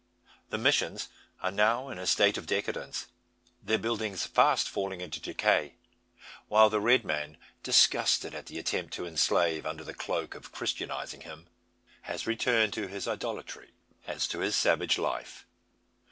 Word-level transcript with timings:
The 0.49 0.57
missions 0.57 1.09
are 1.43 1.51
now 1.51 1.89
in 1.89 1.99
a 1.99 2.07
state 2.07 2.35
of 2.35 2.47
decadence, 2.47 3.05
their 3.61 3.77
buildings 3.77 4.25
fast 4.25 4.67
falling 4.67 4.99
into 4.99 5.19
decay; 5.21 5.75
while 6.47 6.71
the 6.71 6.81
red 6.81 7.05
man, 7.05 7.37
disgusted 7.61 8.33
at 8.33 8.47
the 8.47 8.57
attempt 8.57 8.93
to 8.95 9.05
enslave, 9.05 9.63
under 9.63 9.83
the 9.83 9.93
clock 9.93 10.33
of 10.33 10.51
christianising 10.51 11.21
him, 11.21 11.45
has 12.01 12.25
returned 12.25 12.73
to 12.73 12.87
his 12.87 13.07
idolatry, 13.07 13.73
as 14.07 14.27
to 14.29 14.39
his 14.39 14.55
savage 14.55 14.97
life. 14.97 15.45